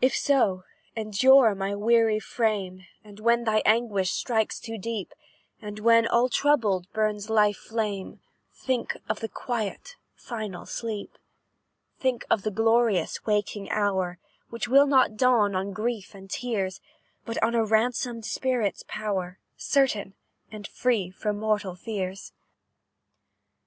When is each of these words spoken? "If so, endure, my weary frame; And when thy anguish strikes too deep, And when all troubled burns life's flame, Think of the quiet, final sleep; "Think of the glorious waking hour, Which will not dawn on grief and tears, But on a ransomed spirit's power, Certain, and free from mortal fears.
"If 0.00 0.16
so, 0.16 0.64
endure, 0.96 1.54
my 1.54 1.74
weary 1.74 2.20
frame; 2.20 2.86
And 3.04 3.20
when 3.20 3.44
thy 3.44 3.58
anguish 3.66 4.12
strikes 4.12 4.58
too 4.58 4.78
deep, 4.78 5.12
And 5.60 5.78
when 5.80 6.06
all 6.08 6.30
troubled 6.30 6.90
burns 6.94 7.28
life's 7.28 7.66
flame, 7.68 8.22
Think 8.54 8.96
of 9.10 9.20
the 9.20 9.28
quiet, 9.28 9.96
final 10.14 10.64
sleep; 10.64 11.18
"Think 11.98 12.24
of 12.30 12.44
the 12.44 12.50
glorious 12.50 13.26
waking 13.26 13.70
hour, 13.70 14.18
Which 14.48 14.68
will 14.68 14.86
not 14.86 15.18
dawn 15.18 15.54
on 15.54 15.72
grief 15.74 16.14
and 16.14 16.30
tears, 16.30 16.80
But 17.26 17.36
on 17.42 17.54
a 17.54 17.62
ransomed 17.62 18.24
spirit's 18.24 18.84
power, 18.88 19.38
Certain, 19.58 20.14
and 20.50 20.66
free 20.66 21.10
from 21.10 21.38
mortal 21.38 21.74
fears. 21.74 22.32